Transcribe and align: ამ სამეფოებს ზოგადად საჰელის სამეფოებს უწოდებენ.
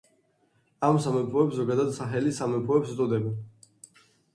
ამ 0.87 0.97
სამეფოებს 1.03 1.55
ზოგადად 1.61 1.95
საჰელის 2.01 2.43
სამეფოებს 2.45 2.99
უწოდებენ. 2.99 3.41